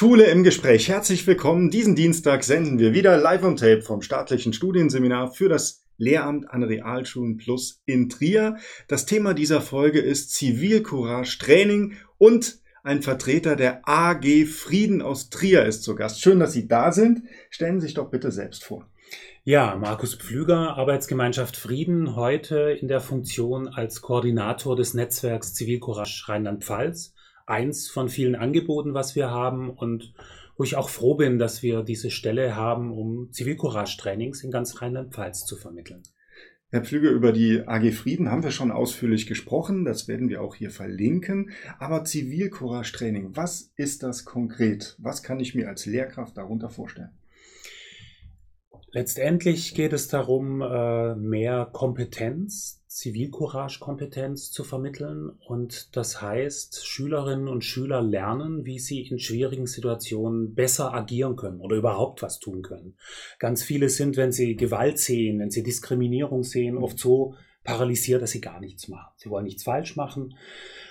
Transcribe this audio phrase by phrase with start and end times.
[0.00, 0.88] Schule im Gespräch.
[0.88, 1.70] Herzlich willkommen.
[1.70, 6.62] Diesen Dienstag senden wir wieder live on tape vom staatlichen Studienseminar für das Lehramt an
[6.62, 8.56] Realschulen Plus in Trier.
[8.88, 15.66] Das Thema dieser Folge ist Zivilcourage Training und ein Vertreter der AG Frieden aus Trier
[15.66, 16.22] ist zu Gast.
[16.22, 17.24] Schön, dass Sie da sind.
[17.50, 18.88] Stellen Sie sich doch bitte selbst vor.
[19.44, 27.12] Ja, Markus Pflüger, Arbeitsgemeinschaft Frieden, heute in der Funktion als Koordinator des Netzwerks Zivilcourage Rheinland-Pfalz
[27.46, 30.12] eins von vielen Angeboten, was wir haben und
[30.56, 35.46] wo ich auch froh bin, dass wir diese Stelle haben, um Zivilcourage-Trainings in ganz Rheinland-Pfalz
[35.46, 36.02] zu vermitteln.
[36.72, 39.84] Herr Pflüge, über die AG Frieden haben wir schon ausführlich gesprochen.
[39.84, 41.50] Das werden wir auch hier verlinken.
[41.78, 44.96] Aber Zivilcourage-Training, was ist das konkret?
[44.98, 47.10] Was kann ich mir als Lehrkraft darunter vorstellen?
[48.92, 55.30] Letztendlich geht es darum, äh, mehr Kompetenz Zivilcourage-Kompetenz zu vermitteln.
[55.46, 61.60] Und das heißt, Schülerinnen und Schüler lernen, wie sie in schwierigen Situationen besser agieren können
[61.60, 62.96] oder überhaupt was tun können.
[63.38, 68.32] Ganz viele sind, wenn sie Gewalt sehen, wenn sie Diskriminierung sehen, oft so paralysiert, dass
[68.32, 69.12] sie gar nichts machen.
[69.16, 70.34] Sie wollen nichts falsch machen.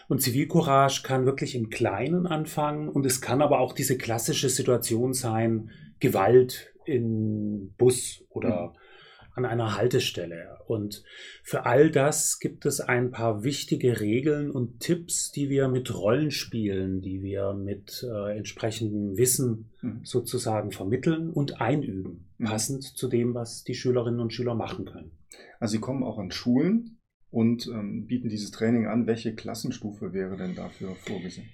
[0.07, 2.87] Und Zivilcourage kann wirklich im Kleinen anfangen.
[2.87, 8.88] Und es kann aber auch diese klassische Situation sein, Gewalt in Bus oder mhm
[9.35, 10.57] an einer Haltestelle.
[10.67, 11.03] Und
[11.43, 17.01] für all das gibt es ein paar wichtige Regeln und Tipps, die wir mit Rollenspielen,
[17.01, 20.01] die wir mit äh, entsprechendem Wissen mhm.
[20.03, 22.45] sozusagen vermitteln und einüben, mhm.
[22.45, 25.11] passend zu dem, was die Schülerinnen und Schüler machen können.
[25.59, 26.99] Also Sie kommen auch an Schulen
[27.31, 29.07] und ähm, bieten dieses Training an.
[29.07, 31.49] Welche Klassenstufe wäre denn dafür vorgesehen?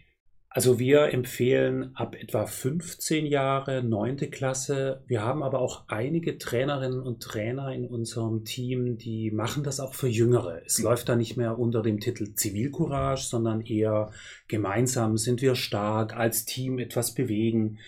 [0.56, 5.04] Also wir empfehlen ab etwa 15 Jahre, neunte Klasse.
[5.06, 9.94] Wir haben aber auch einige Trainerinnen und Trainer in unserem Team, die machen das auch
[9.94, 10.62] für Jüngere.
[10.66, 14.14] Es läuft da nicht mehr unter dem Titel Zivilcourage, sondern eher
[14.48, 17.80] gemeinsam sind wir stark, als Team etwas bewegen.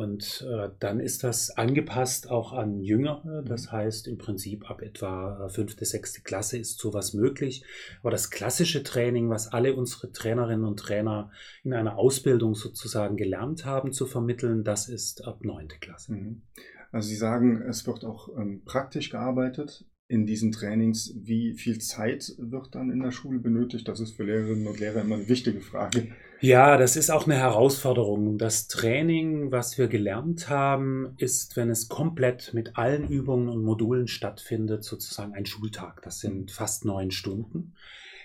[0.00, 3.42] Und äh, dann ist das angepasst auch an Jüngere.
[3.42, 3.72] Das mhm.
[3.72, 7.64] heißt, im Prinzip ab etwa fünfte, sechste Klasse ist sowas möglich.
[8.00, 11.30] Aber das klassische Training, was alle unsere Trainerinnen und Trainer
[11.64, 16.14] in einer Ausbildung sozusagen gelernt haben zu vermitteln, das ist ab neunte Klasse.
[16.14, 16.42] Mhm.
[16.92, 21.14] Also Sie sagen, es wird auch ähm, praktisch gearbeitet in diesen Trainings.
[21.16, 23.86] Wie viel Zeit wird dann in der Schule benötigt?
[23.86, 26.08] Das ist für Lehrerinnen und Lehrer immer eine wichtige Frage.
[26.40, 28.36] Ja, das ist auch eine Herausforderung.
[28.36, 34.08] Das Training, was wir gelernt haben, ist, wenn es komplett mit allen Übungen und Modulen
[34.08, 36.02] stattfindet, sozusagen ein Schultag.
[36.02, 37.74] Das sind fast neun Stunden.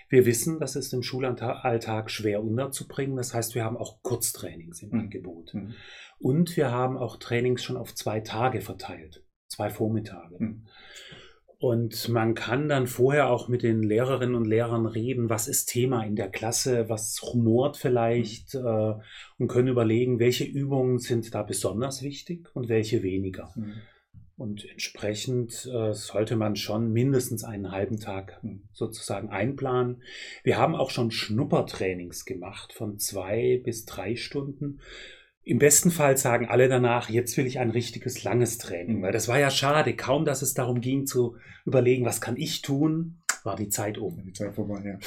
[0.09, 3.16] Wir wissen, das ist im Schulalltag schwer unterzubringen.
[3.16, 5.00] Das heißt, wir haben auch Kurztrainings im mhm.
[5.01, 5.53] Angebot.
[5.53, 5.75] Mhm.
[6.18, 10.38] Und wir haben auch Trainings schon auf zwei Tage verteilt, zwei Vormittage.
[10.40, 10.66] Mhm.
[11.57, 16.03] Und man kann dann vorher auch mit den Lehrerinnen und Lehrern reden, was ist Thema
[16.03, 18.66] in der Klasse, was rumort vielleicht mhm.
[18.66, 18.93] äh,
[19.38, 23.53] und können überlegen, welche Übungen sind da besonders wichtig und welche weniger.
[23.55, 23.73] Mhm.
[24.38, 28.67] Und entsprechend äh, sollte man schon mindestens einen halben Tag mhm.
[28.73, 30.03] sozusagen einplanen.
[30.44, 34.81] Wir haben auch schon Schnuppertrainings gemacht von zwei bis drei Stunden
[35.45, 39.28] im besten Fall sagen alle danach, jetzt will ich ein richtiges langes Training, weil das
[39.28, 39.95] war ja schade.
[39.95, 44.23] Kaum, dass es darum ging zu überlegen, was kann ich tun, war die Zeit um.
[44.25, 45.00] Die Zeit vorbei, ja.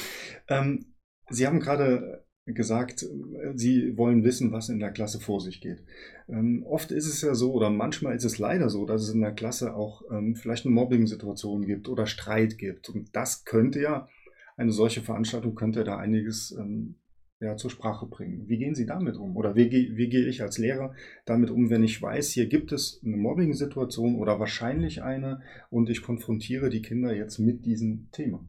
[0.47, 0.93] Ähm,
[1.29, 3.05] Sie haben gerade gesagt,
[3.53, 5.83] Sie wollen wissen, was in der Klasse vor sich geht.
[6.29, 9.21] Ähm, oft ist es ja so, oder manchmal ist es leider so, dass es in
[9.21, 12.89] der Klasse auch ähm, vielleicht eine Mobbing-Situation gibt oder Streit gibt.
[12.89, 14.07] Und das könnte ja,
[14.55, 16.95] eine solche Veranstaltung könnte da einiges ähm,
[17.39, 18.47] ja, zur Sprache bringen.
[18.47, 19.37] Wie gehen Sie damit um?
[19.37, 20.93] Oder wie, wie gehe ich als Lehrer
[21.25, 26.01] damit um, wenn ich weiß, hier gibt es eine Mobbing-Situation oder wahrscheinlich eine und ich
[26.01, 28.45] konfrontiere die Kinder jetzt mit diesem Thema?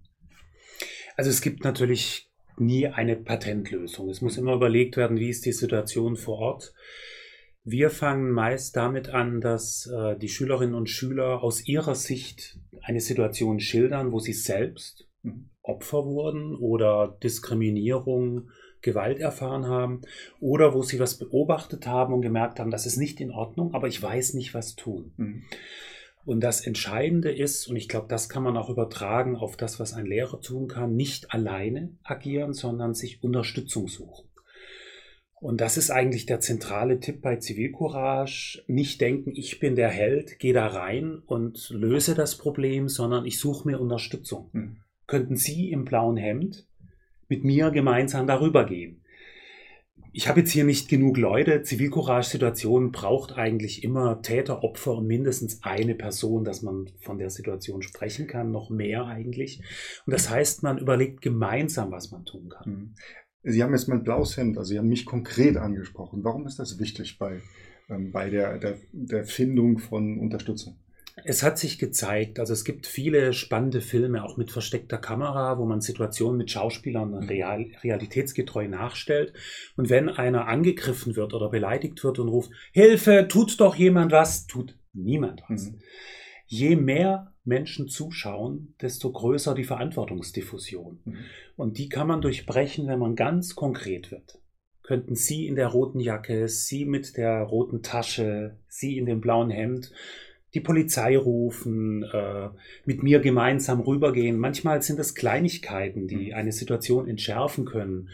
[1.17, 4.09] Also es gibt natürlich nie eine Patentlösung.
[4.11, 6.75] Es muss immer überlegt werden, wie ist die Situation vor Ort.
[7.62, 13.01] Wir fangen meist damit an, dass äh, die Schülerinnen und Schüler aus ihrer Sicht eine
[13.01, 15.51] Situation schildern, wo sie selbst mhm.
[15.63, 18.51] Opfer wurden oder Diskriminierung
[18.82, 20.03] Gewalt erfahren haben
[20.41, 23.88] oder wo sie was beobachtet haben und gemerkt haben, das ist nicht in Ordnung, aber
[23.88, 25.12] ich weiß nicht, was tun.
[25.16, 25.44] Mhm.
[26.24, 29.94] Und das Entscheidende ist, und ich glaube, das kann man auch übertragen auf das, was
[29.94, 34.28] ein Lehrer tun kann, nicht alleine agieren, sondern sich Unterstützung suchen.
[35.41, 38.62] Und das ist eigentlich der zentrale Tipp bei Zivilcourage.
[38.66, 43.38] Nicht denken, ich bin der Held, gehe da rein und löse das Problem, sondern ich
[43.38, 44.50] suche mir Unterstützung.
[44.53, 44.77] Mhm.
[45.06, 46.68] Könnten Sie im blauen Hemd
[47.30, 49.00] mit mir gemeinsam darüber gehen.
[50.12, 51.62] Ich habe jetzt hier nicht genug Leute.
[51.62, 57.82] Zivilcourage-Situation braucht eigentlich immer Täter, Opfer und mindestens eine Person, dass man von der Situation
[57.82, 59.62] sprechen kann, noch mehr eigentlich.
[60.06, 62.71] Und das heißt, man überlegt gemeinsam, was man tun kann.
[62.71, 62.94] Mhm.
[63.42, 66.24] Sie haben jetzt mein blaues Hemd, also Sie haben mich konkret angesprochen.
[66.24, 67.41] Warum ist das wichtig bei,
[67.88, 70.77] ähm, bei der, der, der Findung von Unterstützung?
[71.25, 75.65] Es hat sich gezeigt, also es gibt viele spannende Filme, auch mit versteckter Kamera, wo
[75.65, 77.28] man Situationen mit Schauspielern mhm.
[77.28, 79.33] real, realitätsgetreu nachstellt.
[79.77, 84.47] Und wenn einer angegriffen wird oder beleidigt wird und ruft, Hilfe, tut doch jemand was,
[84.47, 85.71] tut niemand was.
[85.71, 85.78] Mhm.
[86.47, 91.01] Je mehr Menschen zuschauen, desto größer die Verantwortungsdiffusion.
[91.05, 91.19] Mhm.
[91.57, 94.41] Und die kann man durchbrechen, wenn man ganz konkret wird.
[94.83, 99.51] Könnten Sie in der roten Jacke, Sie mit der roten Tasche, Sie in dem blauen
[99.51, 99.93] Hemd,
[100.55, 102.49] die Polizei rufen, äh,
[102.85, 104.39] mit mir gemeinsam rübergehen.
[104.39, 106.35] Manchmal sind es Kleinigkeiten, die mhm.
[106.35, 108.09] eine Situation entschärfen können.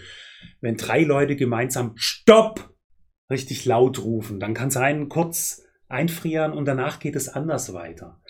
[0.60, 2.74] Wenn drei Leute gemeinsam Stopp
[3.30, 8.20] richtig laut rufen, dann kann es einen kurz einfrieren und danach geht es anders weiter.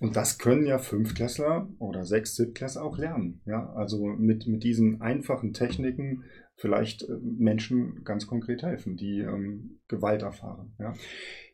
[0.00, 3.40] Und das können ja Fünftklässler oder Sechs-, Siebtklässler auch lernen.
[3.46, 6.24] Ja, also mit, mit diesen einfachen Techniken
[6.54, 10.74] vielleicht äh, Menschen ganz konkret helfen, die ähm, Gewalt erfahren.
[10.78, 10.94] Ja.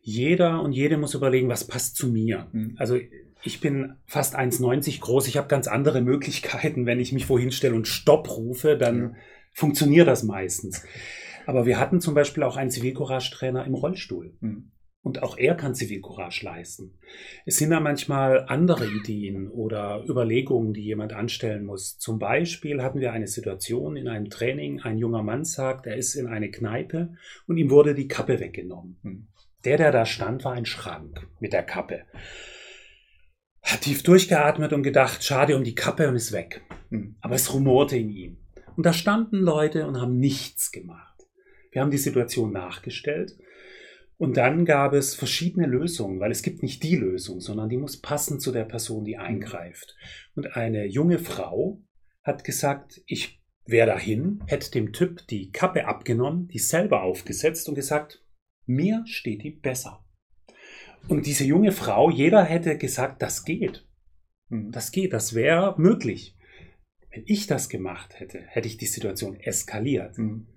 [0.00, 2.48] Jeder und jede muss überlegen, was passt zu mir.
[2.52, 2.74] Mhm.
[2.78, 2.98] Also
[3.42, 6.86] ich bin fast 1,90 groß, ich habe ganz andere Möglichkeiten.
[6.86, 9.12] Wenn ich mich wohin stelle und Stopp rufe, dann ja.
[9.52, 10.84] funktioniert das meistens.
[11.46, 14.34] Aber wir hatten zum Beispiel auch einen Zivilcourage-Trainer im Rollstuhl.
[14.40, 14.70] Mhm.
[15.04, 16.94] Und auch er kann Zivilcourage leisten.
[17.44, 21.98] Es sind da manchmal andere Ideen oder Überlegungen, die jemand anstellen muss.
[21.98, 26.14] Zum Beispiel hatten wir eine Situation in einem Training, ein junger Mann sagt, er ist
[26.14, 28.98] in eine Kneipe und ihm wurde die Kappe weggenommen.
[29.02, 29.26] Hm.
[29.66, 32.04] Der, der da stand, war ein Schrank mit der Kappe.
[33.62, 36.62] Hat tief durchgeatmet und gedacht, schade um die Kappe und ist weg.
[36.88, 37.16] Hm.
[37.20, 38.38] Aber es rumorte in ihm.
[38.74, 41.14] Und da standen Leute und haben nichts gemacht.
[41.72, 43.36] Wir haben die Situation nachgestellt
[44.16, 48.00] und dann gab es verschiedene Lösungen, weil es gibt nicht die Lösung, sondern die muss
[48.00, 49.96] passen zu der Person, die eingreift.
[50.34, 51.82] Und eine junge Frau
[52.22, 57.74] hat gesagt, ich wäre dahin, hätte dem Typ die Kappe abgenommen, die selber aufgesetzt und
[57.74, 58.24] gesagt,
[58.66, 60.04] mir steht die besser.
[61.08, 63.86] Und diese junge Frau, jeder hätte gesagt, das geht.
[64.48, 64.70] Hm.
[64.70, 66.36] Das geht, das wäre möglich.
[67.10, 70.18] Wenn ich das gemacht hätte, hätte ich die Situation eskaliert.
[70.18, 70.48] Mhm.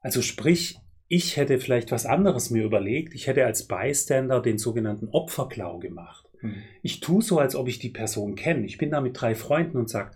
[0.00, 0.78] Also sprich,
[1.12, 3.16] ich hätte vielleicht was anderes mir überlegt.
[3.16, 6.24] Ich hätte als Bystander den sogenannten Opferklau gemacht.
[6.40, 6.62] Mhm.
[6.82, 8.64] Ich tue so, als ob ich die Person kenne.
[8.64, 10.12] Ich bin da mit drei Freunden und sage,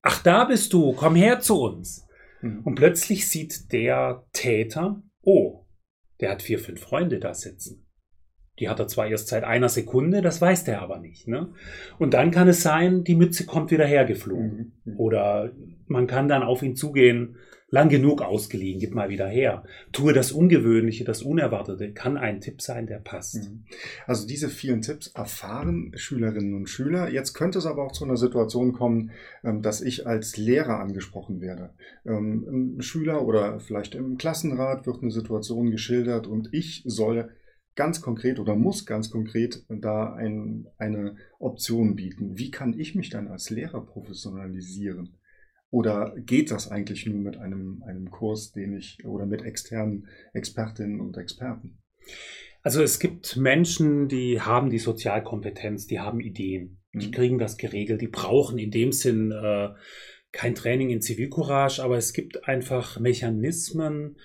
[0.00, 2.08] ach, da bist du, komm her zu uns.
[2.40, 2.62] Mhm.
[2.64, 5.66] Und plötzlich sieht der Täter, oh,
[6.20, 7.86] der hat vier, fünf Freunde da sitzen.
[8.58, 11.28] Die hat er zwar erst seit einer Sekunde, das weiß der aber nicht.
[11.28, 11.52] Ne?
[11.98, 14.80] Und dann kann es sein, die Mütze kommt wieder hergeflogen.
[14.84, 14.96] Mhm.
[14.98, 15.52] Oder
[15.86, 17.36] man kann dann auf ihn zugehen,
[17.70, 19.64] lang genug ausgeliehen, gib mal wieder her.
[19.92, 23.50] Tue das Ungewöhnliche, das Unerwartete, kann ein Tipp sein, der passt.
[23.50, 23.64] Mhm.
[24.06, 27.10] Also diese vielen Tipps erfahren Schülerinnen und Schüler.
[27.10, 29.12] Jetzt könnte es aber auch zu einer Situation kommen,
[29.44, 31.70] ähm, dass ich als Lehrer angesprochen werde.
[32.04, 37.30] Ähm, ein Schüler oder vielleicht im Klassenrat wird eine Situation geschildert und ich soll
[37.76, 42.36] ganz konkret oder muss ganz konkret da ein, eine Option bieten.
[42.36, 45.19] Wie kann ich mich dann als Lehrer professionalisieren?
[45.70, 51.00] Oder geht das eigentlich nur mit einem, einem Kurs, den ich oder mit externen Expertinnen
[51.00, 51.78] und Experten?
[52.62, 57.12] Also es gibt Menschen, die haben die Sozialkompetenz, die haben Ideen, die mhm.
[57.12, 59.70] kriegen das geregelt, die brauchen in dem Sinn äh,
[60.32, 64.16] kein Training in Zivilcourage, aber es gibt einfach Mechanismen,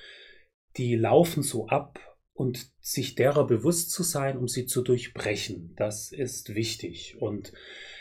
[0.78, 2.00] die laufen so ab
[2.34, 7.16] und sich derer bewusst zu sein, um sie zu durchbrechen, das ist wichtig.
[7.20, 7.54] Und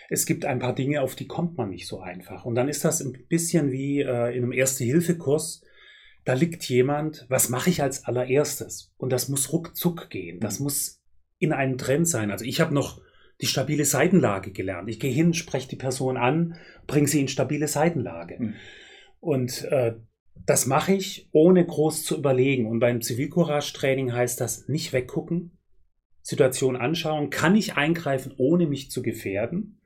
[0.08, 2.44] es gibt ein paar Dinge, auf die kommt man nicht so einfach.
[2.44, 5.62] Und dann ist das ein bisschen wie äh, in einem Erste-Hilfe-Kurs.
[6.24, 8.92] Da liegt jemand, was mache ich als allererstes?
[8.96, 10.40] Und das muss ruckzuck gehen.
[10.40, 11.02] Das muss
[11.38, 12.30] in einem Trend sein.
[12.30, 13.00] Also ich habe noch
[13.40, 14.88] die stabile Seitenlage gelernt.
[14.88, 16.56] Ich gehe hin, spreche die Person an,
[16.86, 18.36] bringe sie in stabile Seitenlage.
[18.38, 18.54] Mhm.
[19.20, 19.96] Und äh,
[20.46, 22.66] das mache ich, ohne groß zu überlegen.
[22.66, 25.52] Und beim Zivilcourage-Training heißt das nicht weggucken,
[26.22, 29.80] Situation anschauen, kann ich eingreifen, ohne mich zu gefährden?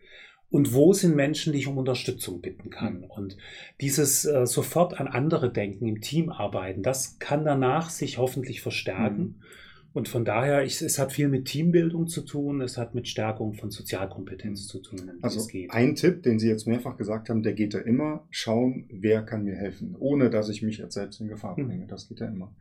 [0.51, 2.99] Und wo sind Menschen, die ich um Unterstützung bitten kann.
[2.99, 3.05] Mhm.
[3.05, 3.37] Und
[3.81, 9.23] dieses äh, sofort an andere denken, im Team arbeiten, das kann danach sich hoffentlich verstärken.
[9.23, 9.43] Mhm.
[9.95, 13.55] Und von daher, ich, es hat viel mit Teambildung zu tun, es hat mit Stärkung
[13.55, 14.69] von Sozialkompetenz mhm.
[14.69, 15.11] zu tun.
[15.23, 19.23] Also ein Tipp, den Sie jetzt mehrfach gesagt haben, der geht ja immer, schauen, wer
[19.23, 21.67] kann mir helfen, ohne dass ich mich jetzt selbst in Gefahr mhm.
[21.67, 21.85] bringe.
[21.85, 21.89] Mhm.
[21.89, 22.55] Das geht ja immer.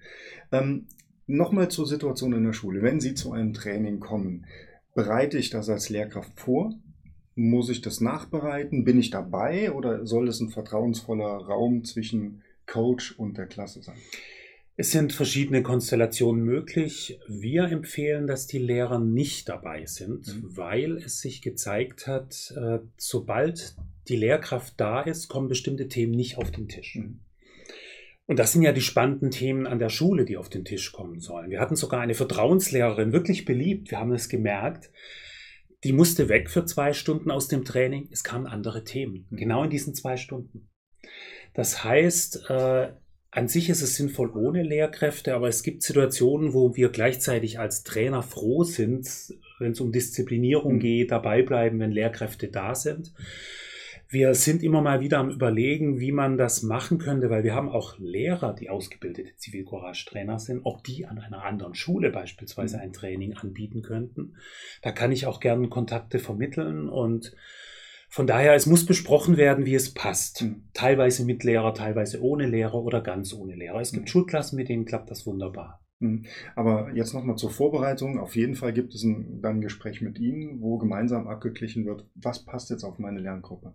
[0.51, 0.87] Ähm,
[1.29, 2.81] Nochmal zur Situation in der Schule.
[2.81, 4.45] Wenn Sie zu einem Training kommen,
[4.95, 6.73] bereite ich das als Lehrkraft vor?
[7.37, 8.83] Muss ich das nachbereiten?
[8.83, 13.95] Bin ich dabei oder soll es ein vertrauensvoller Raum zwischen Coach und der Klasse sein?
[14.75, 17.19] Es sind verschiedene Konstellationen möglich.
[17.27, 20.57] Wir empfehlen, dass die Lehrer nicht dabei sind, mhm.
[20.57, 23.75] weil es sich gezeigt hat, äh, sobald
[24.07, 26.95] die Lehrkraft da ist, kommen bestimmte Themen nicht auf den Tisch.
[26.95, 27.19] Mhm.
[28.25, 31.19] Und das sind ja die spannenden Themen an der Schule, die auf den Tisch kommen
[31.19, 31.51] sollen.
[31.51, 34.89] Wir hatten sogar eine Vertrauenslehrerin, wirklich beliebt, wir haben es gemerkt.
[35.83, 38.09] Die musste weg für zwei Stunden aus dem Training.
[38.11, 40.69] Es kamen andere Themen, genau in diesen zwei Stunden.
[41.53, 42.91] Das heißt, äh,
[43.29, 47.83] an sich ist es sinnvoll ohne Lehrkräfte, aber es gibt Situationen, wo wir gleichzeitig als
[47.83, 49.07] Trainer froh sind,
[49.59, 50.79] wenn es um Disziplinierung mhm.
[50.79, 53.13] geht, dabei bleiben, wenn Lehrkräfte da sind.
[54.09, 57.67] Wir sind immer mal wieder am Überlegen, wie man das machen könnte, weil wir haben
[57.67, 62.83] auch Lehrer, die ausgebildete Zivilcourage-Trainer sind, ob die an einer anderen Schule beispielsweise mhm.
[62.83, 64.37] ein Training anbieten könnten.
[64.81, 67.35] Da kann ich auch gerne Kontakte vermitteln und
[68.09, 70.41] von daher, es muss besprochen werden, wie es passt.
[70.41, 70.69] Mhm.
[70.73, 73.81] Teilweise mit Lehrer, teilweise ohne Lehrer oder ganz ohne Lehrer.
[73.81, 74.09] Es gibt mhm.
[74.09, 75.81] Schulklassen, mit denen klappt das wunderbar.
[75.99, 76.25] Mhm.
[76.55, 78.19] Aber jetzt nochmal zur Vorbereitung.
[78.19, 82.05] Auf jeden Fall gibt es ein, dann ein Gespräch mit Ihnen, wo gemeinsam abgeglichen wird,
[82.15, 83.73] was passt jetzt auf meine Lerngruppe.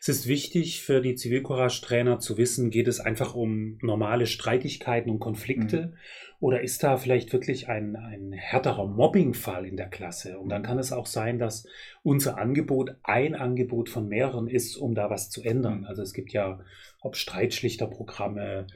[0.00, 5.18] Es ist wichtig für die Zivilcourage-Trainer zu wissen, geht es einfach um normale Streitigkeiten und
[5.18, 5.92] Konflikte mhm.
[6.40, 10.38] oder ist da vielleicht wirklich ein, ein härterer Mobbing-Fall in der Klasse?
[10.38, 11.66] Und dann kann es auch sein, dass
[12.02, 15.80] unser Angebot ein Angebot von mehreren ist, um da was zu ändern.
[15.80, 15.86] Mhm.
[15.86, 16.60] Also es gibt ja
[17.06, 18.66] ob Streitschlichterprogramme,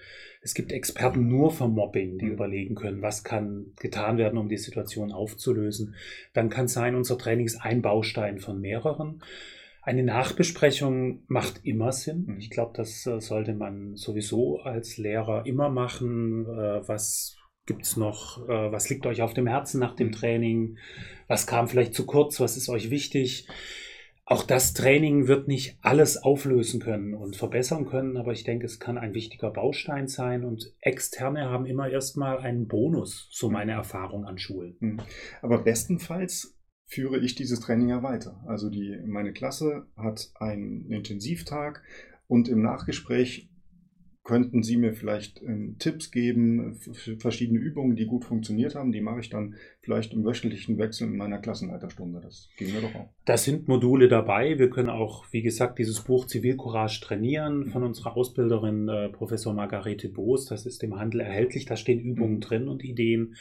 [0.40, 2.32] es gibt Experten nur vom Mobbing, die mhm.
[2.32, 5.94] überlegen können, was kann getan werden, um die Situation aufzulösen.
[6.32, 9.22] Dann kann es sein, unser Training ist ein Baustein von mehreren.
[9.82, 12.26] Eine Nachbesprechung macht immer Sinn.
[12.26, 12.38] Mhm.
[12.38, 16.44] Ich glaube, das äh, sollte man sowieso als Lehrer immer machen.
[16.46, 18.46] Äh, was gibt es noch?
[18.48, 20.12] Äh, was liegt euch auf dem Herzen nach dem mhm.
[20.12, 20.78] Training?
[21.28, 22.40] Was kam vielleicht zu kurz?
[22.40, 23.46] Was ist euch wichtig?
[24.26, 28.78] Auch das Training wird nicht alles auflösen können und verbessern können, aber ich denke, es
[28.78, 33.54] kann ein wichtiger Baustein sein und Externe haben immer erstmal einen Bonus, so mhm.
[33.54, 35.02] meine Erfahrung an Schulen.
[35.42, 36.59] Aber bestenfalls
[36.90, 38.42] führe ich dieses Training ja weiter.
[38.46, 41.82] Also die, meine Klasse hat einen Intensivtag
[42.26, 43.48] und im Nachgespräch
[44.22, 46.78] könnten Sie mir vielleicht ähm, Tipps geben,
[47.18, 48.92] verschiedene Übungen, die gut funktioniert haben.
[48.92, 52.20] Die mache ich dann vielleicht im wöchentlichen Wechsel in meiner Klassenleiterstunde.
[52.20, 53.08] Das ging mir doch auch.
[53.24, 54.58] Da sind Module dabei.
[54.58, 60.08] Wir können auch, wie gesagt, dieses Buch Zivilcourage trainieren von unserer Ausbilderin äh, Professor Margarete
[60.08, 60.44] Boos.
[60.44, 61.64] Das ist im Handel erhältlich.
[61.64, 62.40] Da stehen Übungen mhm.
[62.40, 63.36] drin und Ideen.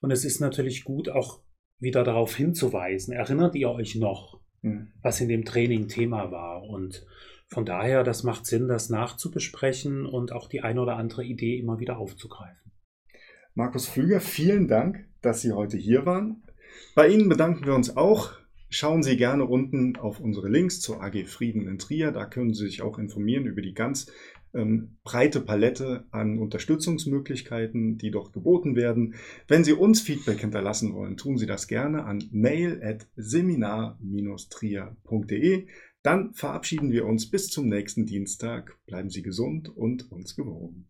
[0.00, 1.40] Und es ist natürlich gut, auch
[1.78, 3.12] wieder darauf hinzuweisen.
[3.12, 4.92] Erinnert ihr euch noch, mhm.
[5.02, 6.62] was in dem Training Thema war?
[6.62, 7.06] Und
[7.46, 11.78] von daher, das macht Sinn, das nachzubesprechen und auch die eine oder andere Idee immer
[11.78, 12.72] wieder aufzugreifen.
[13.54, 16.42] Markus Flüger, vielen Dank, dass Sie heute hier waren.
[16.94, 18.32] Bei Ihnen bedanken wir uns auch.
[18.68, 22.10] Schauen Sie gerne unten auf unsere Links zur AG Frieden in Trier.
[22.10, 24.10] Da können Sie sich auch informieren über die ganz
[24.54, 29.14] ähm, breite Palette an Unterstützungsmöglichkeiten, die dort geboten werden.
[29.48, 35.66] Wenn Sie uns Feedback hinterlassen wollen, tun Sie das gerne an mail at seminar-trier.de.
[36.02, 38.78] Dann verabschieden wir uns bis zum nächsten Dienstag.
[38.86, 40.86] Bleiben Sie gesund und uns gewogen.